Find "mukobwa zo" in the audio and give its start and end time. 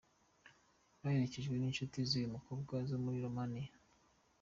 2.35-2.97